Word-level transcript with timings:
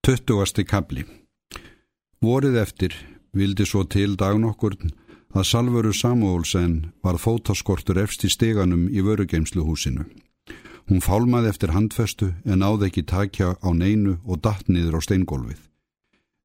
Tuttugasti 0.00 0.62
kabli 0.64 1.02
Vorið 2.24 2.54
eftir 2.56 2.94
vildi 3.36 3.66
svo 3.68 3.82
til 3.84 4.14
dagnokkurn 4.16 4.94
að 5.36 5.44
Salvöru 5.50 5.92
Samuelsen 5.92 6.78
var 7.04 7.18
fótaskortur 7.20 8.00
efst 8.00 8.24
í 8.24 8.30
steganum 8.32 8.86
í 8.88 9.04
vörugeimsluhúsinu. 9.04 10.06
Hún 10.88 11.04
fálmaði 11.04 11.52
eftir 11.52 11.76
handfestu 11.76 12.30
en 12.48 12.64
áði 12.64 12.88
ekki 12.88 13.04
takja 13.12 13.52
á 13.60 13.68
neinu 13.76 14.16
og 14.24 14.40
datt 14.48 14.72
niður 14.72 14.98
á 14.98 15.00
steingólfið. 15.04 15.60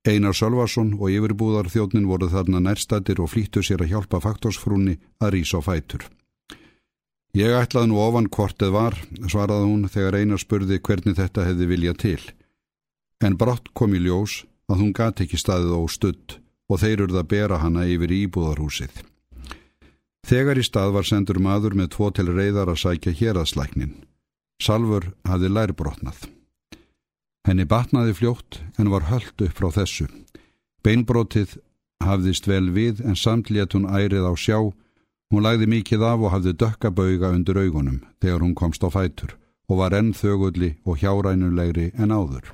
Einar 0.03 0.35
Sölvason 0.35 0.91
og 0.99 1.15
yfirbúðarþjóðnin 1.15 2.11
voru 2.11 2.27
þarna 2.35 2.59
nærstættir 2.59 3.23
og 3.23 3.31
flýttu 3.31 3.63
sér 3.63 3.87
að 3.87 3.95
hjálpa 3.95 4.19
faktorsfrúni 4.19 4.99
að 5.23 5.37
rýsa 5.39 5.63
á 5.63 5.67
fætur. 5.71 6.09
Ég 7.31 7.55
ætlaði 7.55 7.95
nú 7.95 8.03
ofan 8.03 8.27
hvort 8.27 8.59
eð 8.67 8.75
var, 8.75 8.99
svaraði 9.31 9.71
hún 9.71 9.87
þegar 9.87 10.19
Einar 10.19 10.43
spurði 10.43 10.83
hvernig 10.83 11.15
þetta 11.23 11.47
hefði 11.47 11.71
viljað 11.71 12.03
til 12.03 12.19
en 13.25 13.37
brátt 13.41 13.71
kom 13.73 13.95
í 13.97 14.01
ljós 14.05 14.43
að 14.69 14.81
hún 14.81 14.93
gati 14.93 15.25
ekki 15.25 15.39
staðið 15.41 15.73
á 15.77 15.81
studd 15.89 16.37
og 16.69 16.81
þeir 16.81 17.05
urða 17.05 17.21
að 17.23 17.29
bera 17.33 17.59
hana 17.61 17.85
yfir 17.89 18.13
íbúðarhúsið. 18.13 19.03
Þegar 20.25 20.57
í 20.57 20.65
stað 20.65 20.95
var 20.95 21.05
sendur 21.05 21.37
maður 21.41 21.75
með 21.77 21.91
tvo 21.93 22.09
til 22.09 22.31
reyðar 22.31 22.71
að 22.71 22.81
sækja 22.81 23.13
héraðslæknin. 23.19 23.93
Salfur 24.61 25.11
hafði 25.27 25.51
lærbrotnað. 25.53 26.23
Henni 27.45 27.67
batnaði 27.69 28.15
fljótt 28.17 28.61
en 28.81 28.89
var 28.89 29.05
höllt 29.11 29.43
upp 29.45 29.53
frá 29.53 29.69
þessu. 29.75 30.07
Beinbrotið 30.81 31.59
hafðist 32.01 32.49
vel 32.49 32.71
við 32.73 33.03
en 33.05 33.17
samt 33.19 33.51
létt 33.53 33.77
hún 33.77 33.85
ærið 33.85 34.25
á 34.25 34.33
sjá. 34.33 34.57
Hún 35.29 35.45
lagði 35.45 35.69
mikið 35.69 36.05
af 36.09 36.25
og 36.25 36.33
hafði 36.33 36.57
dökkabauga 36.57 37.33
undir 37.37 37.61
augunum 37.61 38.01
þegar 38.21 38.41
hún 38.41 38.57
komst 38.57 38.85
á 38.85 38.89
fætur 38.89 39.37
og 39.69 39.81
var 39.81 39.93
enn 39.97 40.13
þögulli 40.13 40.75
og 40.85 41.01
hjárænulegri 41.01 41.91
en 42.01 42.13
áður. 42.13 42.49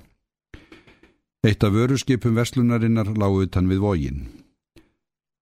Eitt 1.42 1.64
af 1.64 1.74
vöruskipum 1.74 2.36
verslunarinnar 2.38 3.08
lág 3.18 3.34
utan 3.42 3.66
við 3.66 3.80
vógin. 3.82 4.18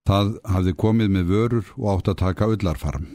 Það 0.08 0.30
hafði 0.48 0.74
komið 0.80 1.10
með 1.12 1.26
vörur 1.32 1.72
og 1.76 1.90
átt 1.94 2.12
að 2.14 2.20
taka 2.22 2.48
öllarfarm. 2.54 3.08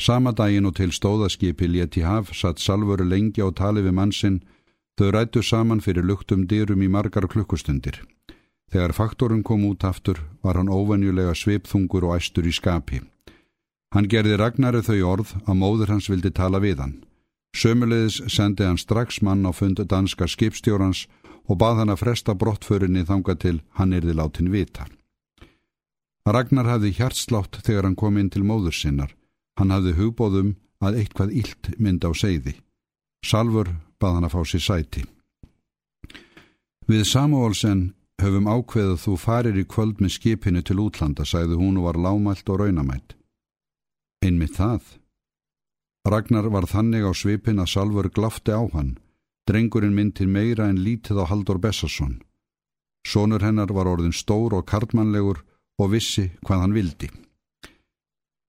Sama 0.00 0.32
daginn 0.32 0.64
og 0.64 0.78
til 0.78 0.94
stóðaskipi 0.96 1.68
léti 1.68 2.06
haf 2.08 2.32
satt 2.32 2.62
salvöru 2.64 3.04
lengi 3.04 3.44
á 3.44 3.52
tali 3.52 3.84
við 3.84 3.96
mannsinn, 3.98 4.38
þau 4.96 5.10
rættu 5.12 5.42
saman 5.44 5.84
fyrir 5.84 6.08
luktum 6.08 6.46
dyrum 6.48 6.80
í 6.80 6.88
margar 6.88 7.28
klukkustundir. 7.28 8.00
Þegar 8.72 8.96
faktorun 8.96 9.44
kom 9.44 9.68
út 9.68 9.84
aftur 9.84 10.22
var 10.40 10.56
hann 10.56 10.72
óvenjulega 10.72 11.36
svipþungur 11.36 12.08
og 12.08 12.16
æstur 12.16 12.48
í 12.48 12.52
skapi. 12.52 13.02
Hann 13.92 14.08
gerði 14.08 14.40
Ragnari 14.40 14.80
þau 14.80 15.04
orð 15.12 15.36
að 15.44 15.60
móður 15.60 15.92
hans 15.92 16.08
vildi 16.08 16.32
tala 16.32 16.64
við 16.64 16.80
hann. 16.80 16.96
Sömulegis 17.52 18.22
sendi 18.32 18.64
hann 18.64 18.80
strax 18.80 19.20
mann 19.20 19.44
á 19.44 19.52
fund 19.52 19.84
danska 19.84 20.24
skipstjórans 20.24 21.04
og 21.46 21.58
bað 21.60 21.80
hann 21.80 21.92
að 21.94 22.02
fresta 22.02 22.34
brottförinni 22.34 23.04
þanga 23.06 23.36
til 23.42 23.56
hann 23.78 23.94
erði 23.96 24.14
látin 24.18 24.50
vita. 24.52 24.86
Ragnar 26.26 26.66
hafði 26.66 26.92
hjartslátt 26.98 27.60
þegar 27.62 27.86
hann 27.86 27.98
kom 27.98 28.16
inn 28.18 28.30
til 28.34 28.42
móður 28.42 28.74
sinnar. 28.74 29.12
Hann 29.58 29.70
hafði 29.70 29.94
hugbóðum 30.00 30.56
að 30.82 30.98
eitthvað 31.02 31.36
illt 31.40 31.70
mynd 31.78 32.02
á 32.02 32.10
segði. 32.18 32.56
Salfur 33.24 33.70
bað 34.02 34.18
hann 34.18 34.26
að 34.26 34.34
fá 34.34 34.40
sér 34.50 34.64
sæti. 34.64 35.04
Við 36.86 37.06
Samuelsen 37.06 37.94
höfum 38.22 38.50
ákveðið 38.50 38.98
þú 39.04 39.16
farir 39.20 39.56
í 39.58 39.64
kvöld 39.66 40.02
með 40.02 40.16
skipinu 40.18 40.62
til 40.66 40.80
útlanda, 40.82 41.24
sagði 41.24 41.58
hún 41.60 41.78
og 41.78 41.88
var 41.88 41.98
lámælt 42.00 42.50
og 42.50 42.60
raunamætt. 42.62 43.14
Einmitt 44.24 44.58
það. 44.58 44.82
Ragnar 46.06 46.50
var 46.50 46.66
þannig 46.70 47.06
á 47.06 47.12
svipin 47.14 47.62
að 47.62 47.72
Salfur 47.74 48.10
glafti 48.10 48.54
á 48.54 48.62
hann 48.74 48.96
Drengurinn 49.46 49.94
myndir 49.94 50.26
meira 50.26 50.66
en 50.66 50.80
lítið 50.82 51.22
á 51.22 51.24
Haldur 51.30 51.60
Bessarsson. 51.62 52.18
Sónur 53.06 53.44
hennar 53.46 53.70
var 53.70 53.86
orðin 53.86 54.14
stór 54.14 54.56
og 54.58 54.66
kartmannlegur 54.66 55.44
og 55.78 55.92
vissi 55.92 56.32
hvað 56.42 56.62
hann 56.64 56.74
vildi. 56.74 57.10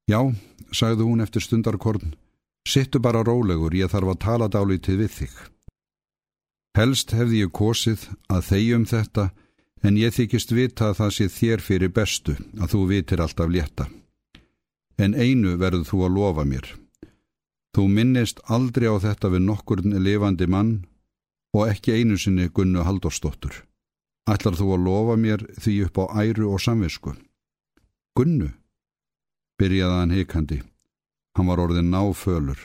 Já, 0.09 0.23
sagði 0.71 1.05
hún 1.05 1.21
eftir 1.21 1.43
stundarkorn, 1.43 2.15
sittu 2.65 2.99
bara 3.03 3.21
rólegur, 3.27 3.75
ég 3.75 3.91
þarf 3.91 4.13
að 4.13 4.21
tala 4.23 4.47
dálítið 4.47 5.03
við 5.03 5.11
þig. 5.19 5.35
Helst 6.77 7.13
hefði 7.17 7.43
ég 7.43 7.53
kosið 7.53 8.07
að 8.31 8.47
þegjum 8.49 8.87
þetta, 8.89 9.29
en 9.85 9.97
ég 9.99 10.15
þykist 10.15 10.55
vita 10.55 10.89
að 10.89 10.99
það 11.01 11.13
sé 11.17 11.29
þér 11.37 11.63
fyrir 11.67 11.93
bestu 11.93 12.37
að 12.57 12.73
þú 12.73 12.81
vitir 12.89 13.21
alltaf 13.21 13.51
létta. 13.53 13.87
En 14.97 15.13
einu 15.13 15.57
verður 15.61 15.85
þú 15.85 16.03
að 16.07 16.15
lofa 16.17 16.45
mér. 16.47 16.69
Þú 17.77 17.83
minnist 17.93 18.39
aldrei 18.49 18.87
á 18.89 18.97
þetta 18.97 19.29
við 19.29 19.43
nokkurn 19.45 19.91
lifandi 20.01 20.47
mann 20.49 20.69
og 21.53 21.67
ekki 21.69 21.93
einu 21.93 22.15
sinni 22.17 22.47
Gunnu 22.49 22.81
Halldórsdóttur. 22.81 23.53
Ætlar 24.25 24.57
þú 24.57 24.71
að 24.73 24.87
lofa 24.87 25.17
mér 25.21 25.43
því 25.61 25.73
upp 25.85 25.99
á 26.01 26.05
æru 26.25 26.47
og 26.55 26.63
samvisku? 26.63 27.13
Gunnu? 28.17 28.49
Byrjaði 29.61 29.99
hann 29.99 30.15
heikandi. 30.17 30.57
Hann 31.37 31.51
var 31.51 31.61
orðin 31.61 31.93
náfölur. 31.93 32.57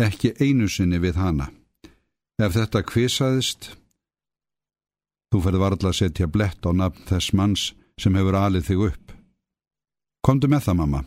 Ekki 0.00 0.32
einu 0.40 0.70
sinni 0.72 0.96
við 0.96 1.20
hana. 1.20 1.50
Ef 2.40 2.56
þetta 2.56 2.80
kvisaðist, 2.88 3.68
þú 5.28 5.42
ferði 5.44 5.60
varðla 5.60 5.92
að 5.92 5.98
setja 6.00 6.30
blett 6.32 6.64
á 6.64 6.72
nafn 6.72 7.04
þess 7.04 7.36
manns 7.36 7.68
sem 8.00 8.16
hefur 8.16 8.40
alið 8.40 8.64
þig 8.70 8.88
upp. 8.88 9.12
Komdu 10.24 10.48
með 10.48 10.70
það, 10.70 10.80
mamma. 10.80 11.04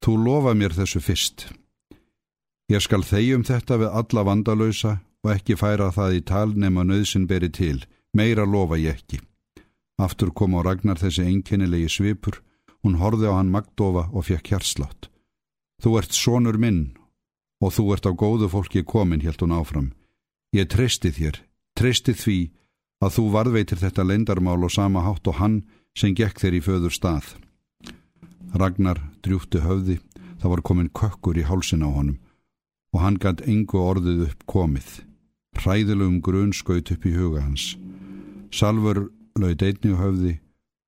Þú 0.00 0.18
lofa 0.24 0.56
mér 0.56 0.72
þessu 0.72 1.04
fyrst. 1.04 1.50
Ég 2.66 2.82
skal 2.82 3.04
þegjum 3.06 3.44
þetta 3.46 3.76
við 3.78 3.92
alla 3.94 4.22
vandalösa 4.26 4.96
og 5.22 5.30
ekki 5.36 5.54
færa 5.58 5.92
það 5.94 6.16
í 6.16 6.22
tal 6.26 6.48
nema 6.58 6.82
nöðsin 6.82 7.28
beri 7.30 7.50
til, 7.54 7.84
meira 8.10 8.42
lofa 8.42 8.78
ég 8.80 8.98
ekki. 8.98 9.20
Aftur 10.02 10.32
kom 10.34 10.58
á 10.58 10.66
Ragnar 10.66 10.98
þessi 10.98 11.28
einkennilegi 11.30 11.92
svipur, 11.94 12.40
hún 12.82 12.98
horði 12.98 13.30
á 13.30 13.38
hann 13.38 13.52
magdofa 13.54 14.08
og 14.10 14.26
fekk 14.26 14.50
hjarslátt. 14.50 15.06
Þú 15.78 15.94
ert 16.00 16.18
sonur 16.18 16.58
minn 16.58 16.96
og 17.62 17.70
þú 17.78 17.86
ert 17.94 18.10
á 18.10 18.12
góðu 18.12 18.50
fólki 18.50 18.82
komin, 18.82 19.22
helt 19.22 19.46
hún 19.46 19.54
áfram. 19.54 19.92
Ég 20.50 20.66
treysti 20.66 21.14
þér, 21.14 21.38
treysti 21.78 22.18
því 22.18 22.38
að 22.98 23.14
þú 23.14 23.30
varðveitir 23.30 23.78
þetta 23.78 24.10
lendarmál 24.10 24.58
og 24.66 24.74
sama 24.74 25.06
hátt 25.06 25.26
og 25.30 25.38
hann 25.38 25.62
sem 25.94 26.18
gekk 26.18 26.42
þér 26.42 26.58
í 26.58 26.66
föður 26.66 26.98
stað. 26.98 27.30
Ragnar 28.58 28.98
drjútti 29.22 29.62
höfði, 29.62 30.00
það 30.42 30.50
var 30.50 30.66
komin 30.66 30.90
kökkur 30.90 31.38
í 31.38 31.46
hálsin 31.46 31.86
á 31.86 31.90
honum 31.94 32.18
og 32.94 33.02
hann 33.02 33.18
gætt 33.22 33.44
engu 33.48 33.80
orðið 33.82 34.22
upp 34.28 34.46
komið. 34.50 34.88
Hræðilegum 35.56 36.20
grun 36.22 36.52
skaut 36.52 36.90
upp 36.92 37.06
í 37.06 37.14
huga 37.16 37.42
hans. 37.44 37.74
Salfur 38.52 39.08
laud 39.36 39.62
einni 39.62 39.96
höfði 39.96 40.34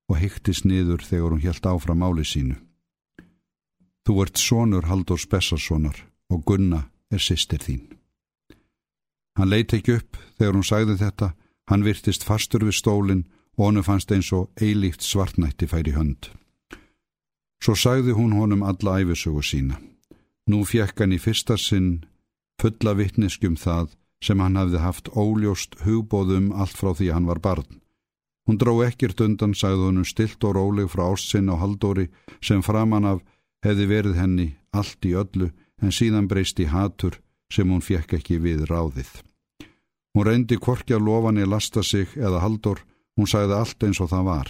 og 0.09 0.19
hyktist 0.21 0.65
niður 0.65 1.03
þegar 1.05 1.35
hún 1.35 1.45
helt 1.45 1.65
áfram 1.69 2.05
áli 2.05 2.25
sínu. 2.25 2.57
Þú 4.05 4.21
ert 4.23 4.41
sonur 4.41 4.87
Haldur 4.89 5.21
Spessarssonar 5.21 5.97
og 6.33 6.45
Gunna 6.45 6.87
er 7.13 7.21
sýstir 7.21 7.61
þín. 7.61 7.83
Hann 9.37 9.51
leiti 9.51 9.77
ekki 9.79 9.99
upp 9.99 10.17
þegar 10.39 10.57
hún 10.57 10.65
sagði 10.65 10.97
þetta, 10.99 11.33
hann 11.69 11.85
virtist 11.85 12.25
fastur 12.25 12.65
við 12.65 12.79
stólinn 12.79 13.27
og 13.57 13.69
honu 13.69 13.83
fannst 13.85 14.11
eins 14.11 14.31
og 14.33 14.49
eilíft 14.57 15.05
svartnætti 15.05 15.67
færi 15.69 15.93
hönd. 15.93 16.31
Svo 17.59 17.75
sagði 17.75 18.15
hún 18.15 18.33
honum 18.33 18.63
alla 18.63 18.99
æfisögu 19.03 19.43
sína. 19.43 19.77
Nú 20.49 20.63
fjekk 20.65 21.03
hann 21.03 21.13
í 21.13 21.19
fyrsta 21.21 21.59
sinn 21.61 21.99
fulla 22.61 22.95
vittneskjum 22.97 23.57
það 23.59 23.93
sem 24.25 24.41
hann 24.43 24.57
hafði 24.59 24.81
haft 24.83 25.11
óljóst 25.13 25.77
hugbóðum 25.85 26.49
allt 26.51 26.75
frá 26.75 26.91
því 26.97 27.11
hann 27.13 27.29
var 27.29 27.39
barn. 27.39 27.79
Hún 28.49 28.57
dró 28.57 28.79
ekkert 28.81 29.21
undan, 29.21 29.53
sagði 29.53 29.85
honum 29.85 30.07
stilt 30.09 30.43
og 30.43 30.55
róleg 30.57 30.89
frá 30.89 31.05
ástsinn 31.11 31.51
og 31.53 31.61
haldóri 31.61 32.07
sem 32.41 32.63
framan 32.65 33.05
af 33.05 33.21
hefði 33.65 33.85
verið 33.91 34.17
henni 34.17 34.47
allt 34.73 35.05
í 35.05 35.13
öllu 35.21 35.51
en 35.83 35.93
síðan 35.93 36.27
breyst 36.31 36.59
í 36.59 36.65
hatur 36.73 37.19
sem 37.53 37.69
hún 37.69 37.85
fjekk 37.85 38.17
ekki 38.17 38.39
við 38.41 38.65
ráðið. 38.71 39.11
Hún 40.17 40.25
reyndi 40.25 40.57
korki 40.57 40.97
að 40.97 41.05
lofani 41.05 41.45
lasta 41.45 41.83
sig 41.85 42.17
eða 42.17 42.41
haldór, 42.41 42.81
hún 43.15 43.29
sagði 43.29 43.55
allt 43.59 43.85
eins 43.85 44.01
og 44.01 44.09
það 44.09 44.25
var. 44.31 44.49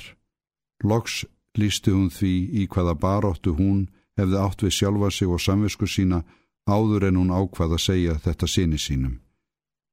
Loks 0.83 1.25
lísti 1.59 1.91
hún 1.91 2.07
því 2.07 2.33
í 2.63 2.67
hvaða 2.71 2.95
baróttu 2.95 3.53
hún 3.59 3.89
hefði 4.19 4.43
átt 4.43 4.63
við 4.65 4.75
sjálfa 4.75 5.09
sig 5.15 5.31
og 5.31 5.41
samvisku 5.41 5.87
sína 5.87 6.23
áður 6.69 7.07
en 7.09 7.19
hún 7.19 7.33
ákvað 7.33 7.75
að 7.77 7.85
segja 7.85 8.19
þetta 8.25 8.47
síni 8.47 8.79
sínum. 8.79 9.17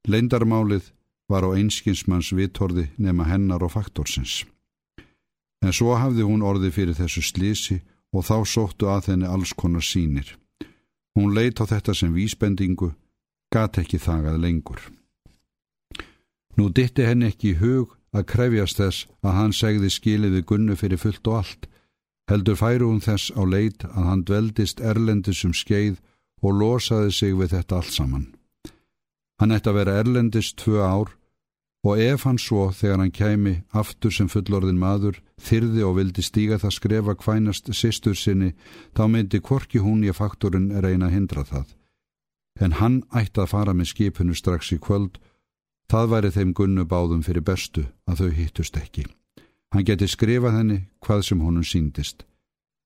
Leindarmálið 0.06 0.92
var 1.30 1.46
á 1.46 1.50
einskinsmanns 1.56 2.32
vitorði 2.36 2.90
nema 2.96 3.26
hennar 3.26 3.64
og 3.66 3.72
faktorsins. 3.74 4.44
En 5.64 5.72
svo 5.72 5.96
hafði 5.98 6.26
hún 6.26 6.44
orði 6.46 6.70
fyrir 6.70 6.94
þessu 6.94 7.22
slísi 7.24 7.80
og 8.14 8.26
þá 8.28 8.36
sóttu 8.46 8.90
að 8.90 9.12
henni 9.12 9.26
alls 9.26 9.52
konar 9.56 9.82
sínir. 9.82 10.36
Hún 11.16 11.34
leit 11.34 11.58
á 11.58 11.64
þetta 11.66 11.94
sem 11.96 12.12
vísbendingu, 12.12 12.92
gat 13.50 13.78
ekki 13.80 13.98
þagað 13.98 14.38
lengur. 14.42 14.80
Nú 16.56 16.68
ditti 16.72 17.04
henni 17.04 17.30
ekki 17.32 17.54
í 17.54 17.58
hug 17.60 17.96
að 18.16 18.28
krefjast 18.32 18.80
þess 18.80 19.06
að 19.24 19.36
hann 19.38 19.54
segði 19.56 19.90
skiliði 19.92 20.44
gunnu 20.48 20.76
fyrir 20.76 21.00
fullt 21.00 21.26
og 21.28 21.40
allt, 21.40 21.66
heldur 22.30 22.58
færu 22.58 22.90
hún 22.90 23.02
þess 23.04 23.30
á 23.38 23.42
leit 23.46 23.84
að 23.86 24.08
hann 24.10 24.24
dveldist 24.26 24.80
erlendis 24.80 25.44
um 25.46 25.54
skeið 25.54 26.00
og 26.42 26.58
losaði 26.60 27.12
sig 27.12 27.36
við 27.38 27.54
þetta 27.54 27.78
allt 27.78 27.94
saman. 27.94 28.26
Hann 29.40 29.52
ætti 29.52 29.70
að 29.70 29.78
vera 29.80 29.96
erlendist 30.00 30.56
tvö 30.62 30.82
ár 30.82 31.12
og 31.86 32.00
ef 32.02 32.24
hann 32.26 32.38
svo 32.40 32.70
þegar 32.74 33.02
hann 33.02 33.14
kæmi 33.14 33.54
aftur 33.70 34.14
sem 34.14 34.28
fullorðin 34.32 34.80
maður, 34.80 35.20
þyrði 35.38 35.84
og 35.86 35.98
vildi 36.00 36.24
stíga 36.24 36.58
það 36.58 36.76
skrefa 36.78 37.14
kvænast 37.20 37.70
sýstur 37.70 38.16
sinni, 38.18 38.54
þá 38.96 39.06
myndi 39.12 39.40
korki 39.40 39.82
hún 39.84 40.02
í 40.04 40.14
faktorinn 40.16 40.72
reyna 40.82 41.06
að 41.06 41.14
hindra 41.18 41.44
það. 41.44 41.68
En 42.58 42.78
hann 42.80 43.02
ætti 43.14 43.42
að 43.44 43.52
fara 43.52 43.76
með 43.76 43.92
skipinu 43.92 44.34
strax 44.34 44.72
í 44.72 44.80
kvöld, 44.82 45.20
það 45.92 46.10
væri 46.14 46.32
þeim 46.34 46.56
gunnu 46.56 46.88
báðum 46.88 47.22
fyrir 47.22 47.44
bestu 47.44 47.86
að 48.08 48.24
þau 48.24 48.30
hittust 48.40 48.80
ekki. 48.80 49.06
Hann 49.74 49.86
geti 49.86 50.08
skrifað 50.08 50.58
henni 50.60 50.78
hvað 51.04 51.24
sem 51.28 51.40
honum 51.42 51.64
síndist. 51.66 52.24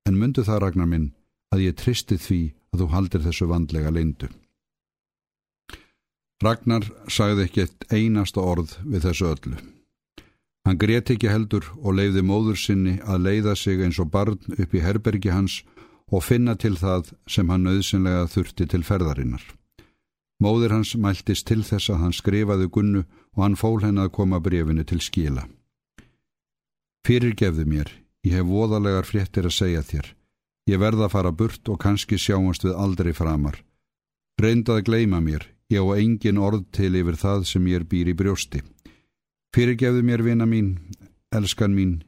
En 0.09 0.17
myndu 0.19 0.45
það 0.47 0.63
ragnar 0.65 0.89
minn 0.89 1.11
að 1.55 1.67
ég 1.67 1.77
tristi 1.81 2.17
því 2.19 2.41
að 2.73 2.83
þú 2.83 2.87
haldir 2.95 3.27
þessu 3.27 3.49
vandlega 3.51 3.93
lindu. 3.95 4.31
Ragnar 6.41 6.87
sagði 7.13 7.45
ekki 7.45 7.67
eitt 7.67 7.85
einasta 7.93 8.41
orð 8.41 8.79
við 8.87 9.05
þessu 9.09 9.29
öllu. 9.29 9.59
Hann 10.65 10.79
greti 10.81 11.17
ekki 11.17 11.29
heldur 11.29 11.67
og 11.81 11.97
leiði 11.99 12.23
móður 12.25 12.57
sinni 12.61 12.97
að 13.05 13.27
leiða 13.27 13.55
sig 13.57 13.81
eins 13.85 14.01
og 14.01 14.11
barn 14.15 14.39
upp 14.57 14.75
í 14.75 14.83
herbergi 14.85 15.33
hans 15.33 15.61
og 16.11 16.25
finna 16.25 16.57
til 16.57 16.77
það 16.81 17.13
sem 17.29 17.49
hann 17.53 17.69
auðsynlega 17.69 18.27
þurfti 18.33 18.67
til 18.73 18.83
ferðarinnar. 18.85 19.43
Móður 20.41 20.79
hans 20.79 20.95
mæltist 20.97 21.47
til 21.49 21.63
þess 21.65 21.93
að 21.93 22.01
hann 22.05 22.17
skrifaði 22.17 22.69
gunnu 22.73 23.05
og 23.37 23.43
hann 23.45 23.57
fól 23.61 23.81
henn 23.85 24.01
að 24.01 24.13
koma 24.17 24.41
brefinu 24.41 24.85
til 24.85 25.01
skila. 25.05 25.45
Fyrirgefðu 27.07 27.65
mér, 27.67 27.93
ég 28.27 28.37
hef 28.39 28.49
voðalegar 28.49 29.09
fréttir 29.09 29.49
að 29.49 29.57
segja 29.57 29.83
þér. 29.83 30.13
Ég 30.69 30.79
verða 30.79 31.07
að 31.07 31.15
fara 31.15 31.33
burt 31.33 31.69
og 31.73 31.81
kannski 31.81 32.19
sjáumst 32.21 32.67
við 32.67 32.77
aldrei 32.77 33.15
framar. 33.17 33.63
Reyndað 34.41 34.81
að 34.81 34.87
gleima 34.91 35.21
mér, 35.25 35.47
Ég 35.71 35.79
á 35.79 35.95
engin 35.95 36.41
orð 36.43 36.65
til 36.75 36.97
yfir 36.99 37.15
það 37.15 37.45
sem 37.47 37.67
ég 37.71 37.79
er 37.79 37.87
býr 37.87 38.11
í 38.11 38.17
brjósti. 38.19 38.65
Fyrirgefðu 39.55 40.03
mér 40.03 40.23
vina 40.27 40.47
mín, 40.47 40.73
elskan 41.31 41.77
mín, 41.77 42.01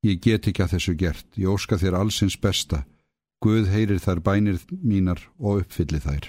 ég 0.00 0.20
get 0.24 0.48
ekki 0.48 0.64
að 0.64 0.76
þessu 0.76 0.94
gert, 0.96 1.26
ég 1.36 1.52
óska 1.52 1.76
þér 1.76 2.00
allsins 2.00 2.38
besta, 2.40 2.86
Guð 3.42 3.72
heyrir 3.74 3.98
þær 3.98 4.20
bænir 4.22 4.60
mínar 4.70 5.18
og 5.42 5.64
uppfylli 5.64 5.98
þær. 5.98 6.28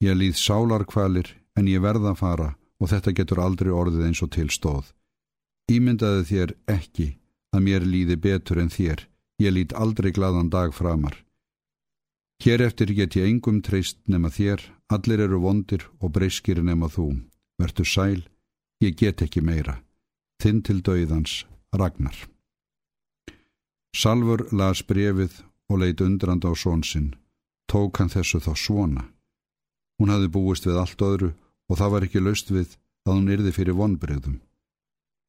Ég 0.00 0.16
líð 0.16 0.38
sálarkvalir 0.40 1.34
en 1.60 1.68
ég 1.68 1.82
verða 1.84 2.14
að 2.14 2.20
fara 2.22 2.46
og 2.80 2.88
þetta 2.88 3.12
getur 3.12 3.42
aldrei 3.44 3.68
orðið 3.76 4.06
eins 4.06 4.22
og 4.24 4.30
til 4.32 4.48
stóð. 4.48 4.86
Ímyndaði 5.68 6.24
þér 6.30 6.52
ekki 6.72 7.08
að 7.52 7.64
mér 7.64 7.84
líði 7.84 8.16
betur 8.16 8.60
en 8.62 8.70
þér, 8.72 9.02
ég 9.42 9.52
lít 9.52 9.74
aldrei 9.76 10.12
gladan 10.16 10.48
dag 10.48 10.72
framar. 10.72 11.16
Hér 12.40 12.62
eftir 12.64 12.94
get 12.96 13.16
ég 13.18 13.28
engum 13.28 13.60
treyst 13.60 13.98
nema 14.06 14.30
þér, 14.30 14.62
allir 14.88 15.20
eru 15.26 15.40
vondir 15.42 15.84
og 16.00 16.14
breyskir 16.14 16.62
nema 16.62 16.88
þú. 16.88 17.10
Vertu 17.58 17.84
sæl, 17.84 18.22
ég 18.80 18.96
get 18.96 19.20
ekki 19.22 19.42
meira. 19.42 19.82
Þinn 20.40 20.62
til 20.62 20.80
dauðans, 20.86 21.44
Ragnar. 21.74 22.16
Salfur 23.92 24.46
las 24.52 24.84
brefið 24.86 25.42
og 25.68 25.82
leitt 25.82 26.00
undrand 26.00 26.46
á 26.48 26.54
svonsinn. 26.54 27.16
Tók 27.68 27.98
hann 27.98 28.08
þessu 28.08 28.40
þá 28.40 28.52
svona. 28.56 29.04
Hún 29.98 30.14
hafði 30.14 30.32
búist 30.32 30.64
við 30.64 30.78
allt 30.80 31.02
öðru 31.02 31.32
og 31.68 31.76
það 31.76 31.92
var 31.92 32.06
ekki 32.06 32.22
laust 32.22 32.52
við 32.54 32.78
að 33.04 33.16
hún 33.18 33.32
yrði 33.34 33.52
fyrir 33.52 33.76
vonbreyðum. 33.76 34.38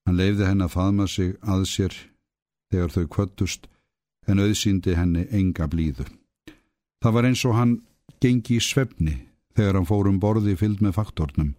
Hann 0.10 0.18
leifði 0.18 0.48
henn 0.48 0.66
að 0.66 0.72
faðma 0.74 1.06
sig 1.06 1.36
að 1.46 1.64
sér 1.70 1.96
þegar 2.74 2.94
þau 2.96 3.04
kvöttust 3.14 3.68
en 4.26 4.40
auðsýndi 4.42 4.96
henni 4.98 5.28
enga 5.30 5.68
blíðu. 5.70 6.08
Það 7.06 7.14
var 7.14 7.28
eins 7.30 7.44
og 7.46 7.54
hann 7.54 7.76
gengi 8.18 8.58
í 8.58 8.64
svefni 8.66 9.14
þegar 9.54 9.78
hann 9.78 9.86
fór 9.86 10.10
um 10.10 10.18
borði 10.24 10.56
fyllt 10.58 10.82
með 10.82 10.96
faktornum 10.98 11.52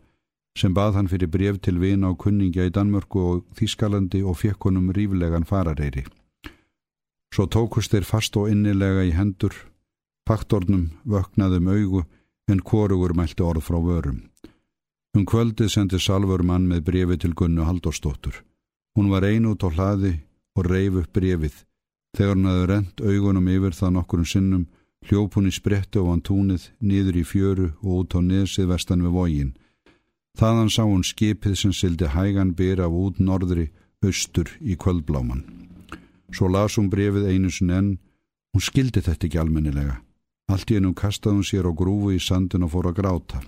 sem 0.58 0.75
bað 0.75 0.99
hann 0.99 1.11
fyrir 1.12 1.31
bref 1.31 1.61
til 1.62 1.76
vina 1.79 2.11
og 2.11 2.19
kunningja 2.25 2.67
í 2.67 2.75
Danmörku 2.75 3.23
og 3.23 3.44
Þískalandi 3.55 4.25
og 4.26 4.41
fekk 4.43 4.67
honum 4.67 4.91
ríflegan 4.99 5.46
farareyri. 5.46 6.03
Svo 7.31 7.46
tókust 7.46 7.94
þeir 7.94 8.08
fast 8.08 8.35
og 8.35 8.50
innilega 8.50 9.06
í 9.06 9.14
hendur, 9.14 9.55
faktornum 10.26 10.88
vöknaðum 11.06 11.70
augu 11.70 12.03
en 12.50 12.67
korugur 12.67 13.14
mælti 13.14 13.46
orð 13.46 13.62
frá 13.70 13.79
vörum. 13.79 14.25
Um 15.16 15.24
kvöldið 15.26 15.72
sendi 15.72 15.98
Salfur 15.98 16.42
mann 16.46 16.68
með 16.70 16.84
brefi 16.86 17.16
til 17.18 17.34
Gunnu 17.34 17.64
Halldórsdóttur. 17.66 18.44
Hún 18.94 19.10
var 19.10 19.26
ein 19.26 19.48
út 19.50 19.64
á 19.66 19.68
hlaði 19.70 20.20
og 20.54 20.66
reyf 20.70 21.00
upp 21.02 21.12
brefið. 21.12 21.56
Þegar 22.16 22.36
hann 22.36 22.50
hafði 22.50 22.68
rent 22.70 23.00
augunum 23.00 23.48
yfir 23.50 23.74
það 23.74 23.96
nokkurum 23.96 24.28
sinnum 24.28 24.68
Hljópunni 25.08 25.50
spretti 25.50 25.96
á 25.96 26.04
hann 26.04 26.20
túnið, 26.20 26.68
niður 26.80 27.16
í 27.16 27.24
fjöru 27.24 27.68
og 27.80 28.04
út 28.04 28.16
á 28.16 28.20
nesið 28.20 28.68
vestan 28.68 29.04
við 29.04 29.14
vógin. 29.16 29.54
Þaðan 30.36 30.70
sá 30.70 30.82
hún 30.84 31.04
skipið 31.04 31.54
sem 31.56 31.72
sildi 31.72 32.10
hægan 32.12 32.52
byr 32.54 32.84
af 32.84 32.92
út 32.92 33.16
norðri, 33.18 33.70
austur 34.04 34.52
í 34.60 34.76
kvöldbláman. 34.76 35.42
Svo 36.30 36.48
las 36.48 36.76
hún 36.78 36.90
brefið 36.92 37.30
einu 37.32 37.50
sin 37.50 37.72
enn, 37.74 37.96
hún 38.52 38.62
skildi 38.62 39.00
þetta 39.00 39.26
ekki 39.26 39.40
almennilega. 39.40 39.96
Allt 40.52 40.70
í 40.70 40.76
ennum 40.76 40.94
kastaði 40.94 41.40
hún 41.40 41.48
sér 41.48 41.66
á 41.66 41.72
grúfu 41.72 42.12
í 42.14 42.20
sandin 42.20 42.66
og 42.66 42.72
fór 42.74 42.90
að 42.92 43.00
gráta. 43.00 43.40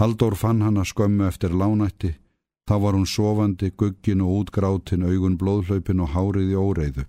Haldur 0.00 0.34
fann 0.34 0.62
hann 0.62 0.80
að 0.80 0.90
skömmu 0.90 1.26
eftir 1.28 1.54
lánætti, 1.54 2.16
þá 2.66 2.74
var 2.82 2.96
hún 2.96 3.06
sofandi, 3.06 3.70
guggin 3.70 4.24
og 4.24 4.40
útgrátin, 4.40 5.06
augun 5.06 5.38
blóðhlaupin 5.38 6.02
og 6.02 6.10
hárið 6.16 6.50
í 6.50 6.58
óreiðu. 6.58 7.04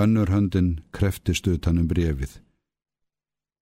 Önnur 0.00 0.32
höndin 0.32 0.80
kreftist 0.90 1.46
utanum 1.46 1.88
brefið. 1.88 2.38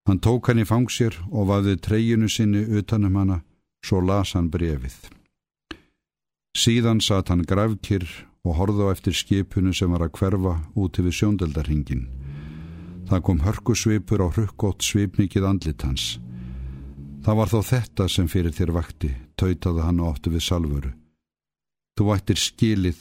Hann 0.06 0.22
tók 0.22 0.46
hann 0.46 0.62
í 0.62 0.66
fangsir 0.66 1.18
og 1.30 1.50
vafði 1.50 1.76
treyjunu 1.82 2.28
sinni 2.30 2.62
utanum 2.78 3.18
hana, 3.18 3.40
svo 3.82 3.98
las 4.00 4.36
hann 4.38 4.50
brefið. 4.50 5.10
Síðan 6.54 7.02
satt 7.02 7.30
hann 7.30 7.42
gravkir 7.46 8.06
og 8.46 8.56
horði 8.58 8.86
á 8.86 8.92
eftir 8.94 9.14
skipunu 9.14 9.74
sem 9.74 9.90
var 9.90 10.06
að 10.06 10.14
hverfa 10.18 10.54
úti 10.78 11.02
við 11.02 11.18
sjóndeldarhingin. 11.18 12.08
Það 13.10 13.22
kom 13.26 13.42
hörkusvipur 13.42 14.22
á 14.22 14.26
hrukkótt 14.30 14.86
svipmikið 14.86 15.46
andlit 15.50 15.82
hans. 15.82 16.20
Það 17.20 17.37
var 17.37 17.50
þó 17.52 17.58
þetta 17.69 18.05
sem 18.08 18.28
fyrir 18.32 18.55
þér 18.56 18.70
vakti, 18.72 19.11
tautaði 19.37 19.82
hann 19.84 19.99
og 20.00 20.14
óttu 20.14 20.31
við 20.32 20.44
salvuru. 20.46 20.90
Þú 21.99 22.05
vættir 22.08 22.38
skilið. 22.40 23.00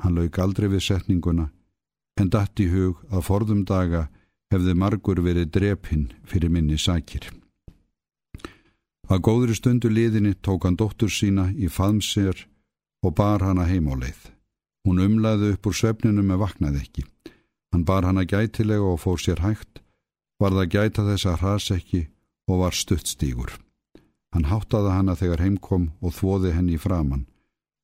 Hann 0.00 0.16
lauk 0.16 0.38
aldrei 0.40 0.70
við 0.72 0.86
setninguna 0.86 1.50
en 2.20 2.30
datt 2.32 2.60
í 2.60 2.68
hug 2.72 3.02
að 3.12 3.26
forðum 3.26 3.66
daga 3.68 4.06
hefði 4.52 4.72
margur 4.76 5.20
verið 5.20 5.50
drepinn 5.52 6.06
fyrir 6.24 6.52
minni 6.52 6.78
sækir. 6.80 7.26
Að 9.10 9.22
góðri 9.26 9.56
stundu 9.58 9.90
liðinni 9.92 10.32
tók 10.40 10.64
hann 10.64 10.78
dóttur 10.80 11.12
sína 11.12 11.50
í 11.52 11.68
faðmsér 11.68 12.46
og 13.04 13.14
bar 13.18 13.44
hana 13.44 13.66
heim 13.68 13.90
á 13.92 13.94
leið. 14.00 14.22
Hún 14.88 15.02
umlaði 15.04 15.52
upp 15.54 15.68
úr 15.68 15.76
svefninu 15.76 16.24
með 16.24 16.40
vaknaði 16.46 16.80
ekki. 16.86 17.04
Hann 17.72 17.84
bar 17.84 18.08
hana 18.08 18.24
gætilega 18.24 18.86
og 18.94 19.00
fór 19.04 19.20
sér 19.20 19.44
hægt, 19.44 19.82
var 20.40 20.56
það 20.56 20.72
gæta 20.72 21.04
þess 21.04 21.28
að 21.28 21.38
hras 21.44 21.68
ekki 21.76 22.06
og 22.48 22.62
var 22.62 22.76
stutt 22.76 23.10
stígur. 23.10 23.52
Hann 24.32 24.46
háttaði 24.46 24.94
hana 24.94 25.16
þegar 25.18 25.42
heimkom 25.44 25.90
og 26.00 26.14
þvoði 26.14 26.54
henni 26.54 26.78
framann. 26.78 27.26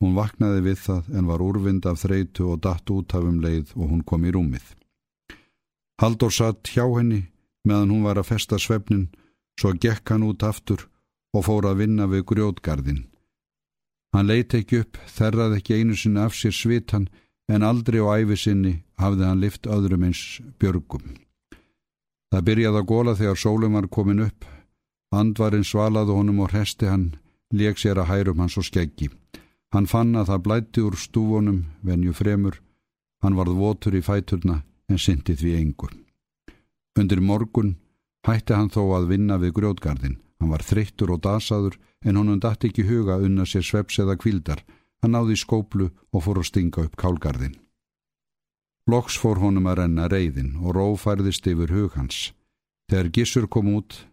Hún 0.01 0.15
vaknaði 0.15 0.63
við 0.69 0.79
það 0.85 1.13
en 1.19 1.29
var 1.31 1.43
úrvind 1.43 1.87
af 1.89 2.03
þreitu 2.05 2.51
og 2.53 2.61
datt 2.63 2.91
út 2.93 3.15
af 3.17 3.25
um 3.25 3.41
leið 3.43 3.73
og 3.75 3.89
hún 3.91 4.05
kom 4.05 4.27
í 4.29 4.33
rúmið. 4.35 4.67
Haldur 6.01 6.33
satt 6.33 6.69
hjá 6.69 6.85
henni 6.85 7.25
meðan 7.67 7.91
hún 7.95 8.05
var 8.07 8.21
að 8.21 8.31
festa 8.31 8.59
svefnin, 8.61 9.09
svo 9.59 9.73
gekk 9.73 10.13
hann 10.13 10.27
út 10.29 10.45
aftur 10.47 10.87
og 11.35 11.47
fór 11.49 11.67
að 11.71 11.81
vinna 11.83 12.07
við 12.07 12.27
grjótgarðin. 12.31 13.07
Hann 14.15 14.29
leiti 14.31 14.63
ekki 14.63 14.83
upp, 14.85 15.01
þerraði 15.11 15.59
ekki 15.61 15.81
einu 15.81 15.97
sinni 15.99 16.23
af 16.23 16.37
sér 16.37 16.55
svitan 16.55 17.09
en 17.51 17.67
aldrei 17.67 17.99
á 18.05 18.23
æfi 18.23 18.39
sinni 18.45 18.75
hafði 19.01 19.27
hann 19.27 19.43
lift 19.43 19.67
öðrum 19.67 20.07
eins 20.07 20.23
björgum. 20.61 21.26
Það 22.33 22.47
byrjaði 22.49 22.81
að 22.81 22.89
góla 22.91 23.15
þegar 23.15 23.41
sólum 23.41 23.77
var 23.79 23.89
komin 23.89 24.25
upp. 24.27 24.45
Andvarinn 25.15 25.65
svalaði 25.65 26.17
honum 26.17 26.43
og 26.43 26.51
hresti 26.51 26.89
hann, 26.91 27.15
leik 27.53 27.79
sér 27.79 28.01
að 28.03 28.11
hærum 28.11 28.43
hans 28.43 28.57
og 28.59 28.67
skeggi. 28.67 29.11
Hann 29.73 29.87
fann 29.87 30.15
að 30.17 30.31
það 30.31 30.45
blætti 30.47 30.83
úr 30.83 30.97
stúfunum, 30.99 31.65
venju 31.83 32.13
fremur, 32.17 32.61
hann 33.23 33.37
varð 33.39 33.59
votur 33.59 33.95
í 33.95 34.03
fæturna 34.03 34.63
en 34.91 34.99
syndi 34.99 35.37
því 35.39 35.55
engur. 35.61 35.93
Undir 36.99 37.21
morgun 37.21 37.77
hætti 38.27 38.55
hann 38.57 38.73
þó 38.73 38.83
að 38.97 39.11
vinna 39.13 39.39
við 39.43 39.55
grjótgardin. 39.59 40.19
Hann 40.41 40.53
var 40.53 40.65
þreyttur 40.67 41.13
og 41.15 41.23
dasaður 41.25 41.79
en 42.05 42.19
honum 42.21 42.41
dætti 42.41 42.71
ekki 42.71 42.87
huga 42.89 43.19
unna 43.23 43.47
sér 43.49 43.65
sveps 43.65 43.99
eða 44.03 44.19
kvildar. 44.21 44.63
Hann 45.03 45.15
náði 45.15 45.37
skóplu 45.39 45.91
og 46.13 46.25
fór 46.25 46.41
að 46.43 46.51
stinga 46.51 46.87
upp 46.87 46.97
kálgardin. 47.01 47.57
Loks 48.87 49.17
fór 49.19 49.41
honum 49.43 49.67
að 49.67 49.81
renna 49.81 50.05
reyðin 50.07 50.53
og 50.63 50.77
rófærðist 50.77 51.47
yfir 51.51 51.73
hug 51.75 51.97
hans. 51.99 52.31
Þegar 52.87 53.09
Gissur 53.17 53.49
kom 53.51 53.73
út 53.75 54.05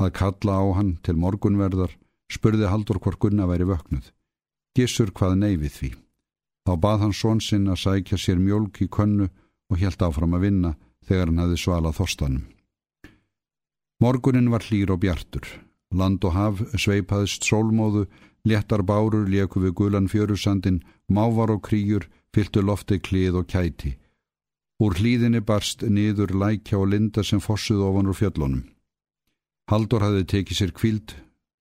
að 0.00 0.14
kalla 0.16 0.54
á 0.56 0.64
hann 0.78 0.94
til 1.04 1.18
morgunverðar 1.20 1.92
spurði 2.32 2.70
Haldur 2.72 2.96
hvort 2.96 3.20
Gunna 3.20 3.44
væri 3.50 3.68
vöknuð. 3.68 4.08
Gissur 4.72 5.12
hvað 5.12 5.36
neyfið 5.42 5.76
því. 5.76 5.90
Þá 6.64 6.72
bað 6.80 7.04
hann 7.04 7.12
són 7.12 7.44
sinn 7.44 7.68
að 7.68 7.82
sækja 7.84 8.16
sér 8.16 8.40
mjölk 8.40 8.80
í 8.80 8.88
könnu 8.88 9.28
og 9.68 9.80
helt 9.82 10.00
áfram 10.00 10.32
að 10.38 10.48
vinna 10.48 10.74
þegar 11.04 11.28
hann 11.28 11.44
hefði 11.44 11.60
svalað 11.60 11.98
þorstanum. 12.00 12.44
Morgunin 14.00 14.48
var 14.50 14.64
hlýr 14.64 14.94
og 14.94 15.02
bjartur. 15.04 15.44
Land 15.92 16.24
og 16.24 16.32
haf 16.32 16.62
sveipaðist 16.80 17.44
sólmóðu 17.44 18.06
léttar 18.48 18.80
bárur 18.80 19.28
leku 19.28 19.60
við 19.60 19.76
gulan 19.76 20.08
fjörusandin, 20.08 20.80
mávar 21.12 21.52
og 21.52 21.66
kríur, 21.68 22.08
fyltu 22.32 22.64
lofti 22.64 22.96
klið 22.96 23.42
og 23.42 23.50
kæti. 23.52 23.98
Úr 24.82 24.96
hlýðinni 24.98 25.38
barst 25.46 25.84
niður 25.86 26.32
lækja 26.34 26.80
og 26.80 26.88
linda 26.90 27.22
sem 27.22 27.38
fossuð 27.40 27.84
ofan 27.86 28.08
úr 28.10 28.16
fjöllunum. 28.18 28.62
Haldur 29.70 30.02
hafði 30.02 30.24
tekið 30.32 30.58
sér 30.58 30.72
kvíld, 30.74 31.12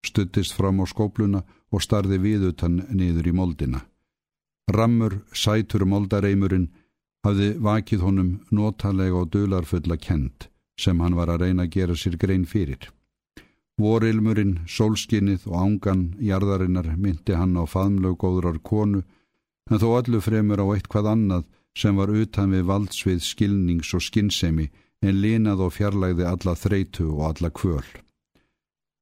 stuttist 0.02 0.56
fram 0.58 0.82
á 0.82 0.90
skópluna 0.90 1.44
og 1.70 1.84
starði 1.86 2.18
viðutan 2.24 2.80
niður 2.90 3.30
í 3.30 3.34
moldina. 3.38 3.84
Rammur, 4.74 5.20
sætur 5.38 5.86
moldareimurinn, 5.86 6.72
hafði 7.22 7.52
vakið 7.62 8.08
honum 8.08 8.32
notalega 8.50 9.22
og 9.22 9.30
dularfulla 9.36 10.00
kent 10.02 10.50
sem 10.82 10.98
hann 11.04 11.14
var 11.14 11.30
að 11.30 11.46
reyna 11.46 11.68
að 11.68 11.74
gera 11.76 11.96
sér 11.96 12.18
grein 12.18 12.48
fyrir. 12.50 12.90
Vorilmurinn, 13.78 14.64
sólskinnið 14.66 15.46
og 15.52 15.58
ángan 15.62 16.06
jarðarinnar 16.18 16.96
myndi 16.98 17.38
hann 17.38 17.54
á 17.54 17.70
faðmlög 17.70 18.18
góðrar 18.24 18.58
konu, 18.66 19.04
en 19.70 19.78
þó 19.78 19.90
öllu 20.00 20.22
fremur 20.26 20.64
á 20.64 20.66
eitt 20.74 20.90
hvað 20.90 21.12
annað 21.14 21.46
sem 21.78 21.96
var 21.96 22.12
utan 22.12 22.52
við 22.52 22.68
valdsvið 22.70 23.22
skilnings 23.26 23.94
og 23.98 24.04
skinnsemi 24.04 24.70
en 25.02 25.22
linað 25.24 25.66
og 25.66 25.76
fjarlægði 25.78 26.28
alla 26.28 26.56
þreitu 26.56 27.08
og 27.16 27.22
alla 27.32 27.50
kvöl. 27.50 27.86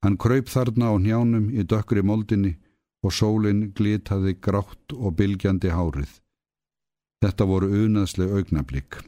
Hann 0.04 0.18
kröyp 0.18 0.48
þarna 0.48 0.94
á 0.94 0.96
njánum 0.96 1.50
í 1.52 1.66
dökkri 1.68 2.04
moldinni 2.06 2.56
og 3.04 3.16
sólinn 3.16 3.72
glitaði 3.76 4.36
grátt 4.40 4.96
og 4.96 5.16
bylgjandi 5.20 5.72
hárið. 5.76 6.12
Þetta 7.20 7.48
voru 7.52 7.68
unaðsleg 7.84 8.32
augnablík. 8.32 9.02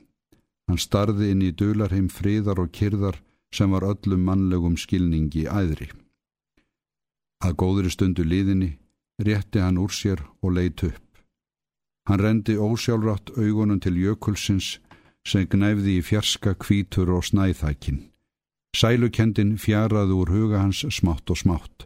Hann 0.67 0.79
starði 0.79 1.31
inn 1.31 1.43
í 1.47 1.53
dularheim 1.55 2.09
fríðar 2.11 2.59
og 2.59 2.73
kyrðar 2.75 3.21
sem 3.55 3.71
var 3.71 3.87
öllum 3.87 4.23
mannlegum 4.27 4.75
skilningi 4.79 5.47
æðri. 5.47 5.89
Að 7.43 7.55
góðri 7.63 7.91
stundu 7.91 8.23
líðinni 8.27 8.75
rétti 9.23 9.63
hann 9.63 9.79
úr 9.79 9.91
sér 9.95 10.21
og 10.41 10.55
leitt 10.57 10.83
upp. 10.87 11.10
Hann 12.07 12.19
rendi 12.19 12.55
ósjálfrátt 12.57 13.29
augunum 13.37 13.79
til 13.79 13.99
jökulsins 14.01 14.79
sem 15.27 15.45
gnæfði 15.45 15.99
í 15.99 16.05
fjarska 16.05 16.55
kvítur 16.57 17.11
og 17.13 17.25
snæþækin. 17.27 17.99
Sælukendin 18.73 19.57
fjaraði 19.61 20.15
úr 20.17 20.31
huga 20.33 20.63
hans 20.63 20.81
smátt 20.89 21.29
og 21.29 21.37
smátt. 21.37 21.85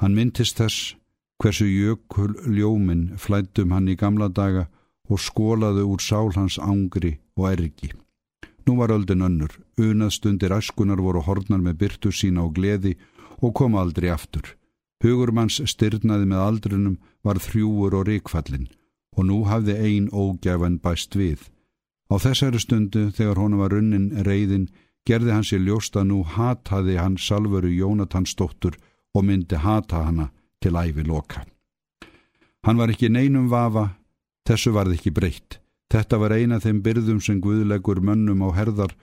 Hann 0.00 0.14
myndist 0.14 0.60
þess 0.60 0.94
hversu 1.42 1.66
jökul 1.66 2.36
ljóminn 2.46 3.16
flættum 3.18 3.72
hann 3.74 3.90
í 3.90 3.96
gamla 3.98 4.28
daga 4.28 4.68
og 5.10 5.20
skólaði 5.20 5.82
úr 5.82 6.00
sál 6.00 6.30
hans 6.36 6.58
ángri 6.58 7.18
og 7.36 7.50
ergi. 7.50 7.90
Nú 8.64 8.78
var 8.78 8.94
öldin 8.94 9.24
önnur, 9.26 9.52
unað 9.76 10.14
stundir 10.16 10.54
æskunar 10.54 11.02
voru 11.02 11.20
hornar 11.26 11.60
með 11.60 11.80
byrtu 11.82 12.12
sína 12.12 12.46
og 12.46 12.54
gleði 12.56 12.94
og 13.42 13.52
kom 13.58 13.74
aldrei 13.76 14.08
aftur. 14.14 14.54
Hugurmanns 15.02 15.58
styrnaði 15.68 16.30
með 16.30 16.46
aldrinum 16.46 16.96
var 17.24 17.42
þrjúur 17.42 17.98
og 17.98 18.06
ríkfallin 18.08 18.70
og 19.16 19.26
nú 19.28 19.42
hafði 19.48 19.76
ein 19.78 20.08
ógjafan 20.12 20.80
bæst 20.82 21.16
við. 21.16 21.50
Á 22.12 22.14
þessari 22.20 22.60
stundu 22.60 23.08
þegar 23.14 23.40
honum 23.40 23.62
var 23.62 23.72
runnin 23.74 24.10
reyðin 24.26 24.68
gerði 25.08 25.32
hann 25.32 25.46
sér 25.46 25.64
ljósta 25.64 26.04
nú 26.04 26.22
hataði 26.24 26.96
hann 27.00 27.16
salveru 27.20 27.70
Jónatansdóttur 27.72 28.76
og 29.14 29.24
myndi 29.24 29.56
hata 29.56 30.04
hanna 30.06 30.30
til 30.60 30.76
æfi 30.76 31.04
loka. 31.06 31.44
Hann 32.64 32.80
var 32.80 32.88
ekki 32.88 33.10
neinum 33.12 33.50
vafa, 33.52 33.90
þessu 34.48 34.72
varð 34.72 34.96
ekki 34.96 35.12
breytt. 35.12 35.60
Þetta 35.92 36.18
var 36.18 36.32
eina 36.32 36.60
þeim 36.60 36.80
byrðum 36.82 37.20
sem 37.20 37.40
Guðlegur 37.44 38.00
mönnum 38.00 38.42
á 38.42 38.48
herðar 38.56 38.94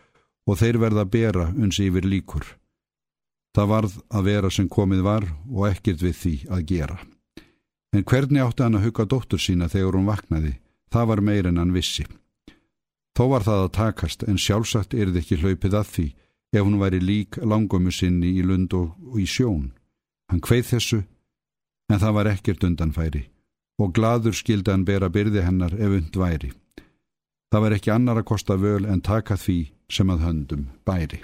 og 0.50 0.58
þeir 0.58 0.82
verða 0.82 1.06
að 1.06 1.14
bera 1.14 1.46
uns 1.54 1.80
yfir 1.80 2.08
líkur. 2.10 2.44
Það 3.56 3.72
varð 3.74 3.96
að 4.10 4.28
vera 4.32 4.50
sem 4.50 4.68
komið 4.68 5.04
var 5.06 5.28
og 5.52 5.68
ekkert 5.70 6.02
við 6.02 6.16
því 6.18 6.36
að 6.50 6.66
gera. 6.72 6.98
En 7.92 8.06
hvernig 8.08 8.42
átti 8.42 8.64
hann 8.64 8.78
að 8.80 8.88
hugga 8.88 9.06
dóttur 9.06 9.42
sína 9.42 9.68
þegar 9.72 9.98
hún 9.98 10.08
vaknaði? 10.08 10.54
Það 10.92 11.08
var 11.10 11.22
meir 11.28 11.48
en 11.48 11.60
hann 11.60 11.74
vissi. 11.76 12.06
Þó 13.18 13.24
var 13.34 13.44
það 13.44 13.64
að 13.66 13.74
takast 13.76 14.24
en 14.24 14.40
sjálfsagt 14.40 14.94
er 14.96 15.12
þið 15.12 15.20
ekki 15.22 15.40
hlaupið 15.42 15.76
að 15.76 15.90
því 15.96 16.08
ef 16.56 16.64
hún 16.64 16.80
væri 16.80 17.02
lík 17.04 17.40
langömu 17.44 17.92
sinni 17.92 18.32
í 18.40 18.44
lund 18.44 18.74
og, 18.76 18.96
og 19.12 19.20
í 19.20 19.28
sjón. 19.28 19.72
Hann 20.32 20.44
kveið 20.44 20.72
þessu 20.72 21.02
en 21.92 22.00
það 22.00 22.16
var 22.18 22.32
ekkert 22.32 22.64
undanfæri 22.68 23.26
og 23.82 23.94
gladur 23.98 24.36
skildi 24.38 24.72
hann 24.72 24.86
bera 24.88 25.10
byrði 25.10 25.44
hennar 25.44 25.74
ef 25.76 25.98
und 25.98 26.20
væri. 26.24 26.52
Það 27.52 27.64
var 27.66 27.76
ekki 27.76 27.92
annar 27.92 28.22
að 28.22 28.30
kosta 28.32 28.56
völ 28.56 28.86
en 28.88 29.04
taka 29.04 29.36
því 29.36 29.60
sem 29.92 30.12
að 30.14 30.24
höndum 30.28 30.68
bæri. 30.88 31.20